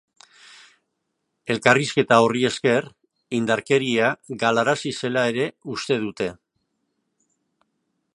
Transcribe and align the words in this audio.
Elkarrizketa 1.55 2.17
horri 2.27 2.41
esker 2.49 2.87
indarkeria 3.41 4.09
galarazi 4.45 4.95
zela 5.03 5.27
ere 5.35 5.45
uste 5.75 5.99
dute. 6.07 6.31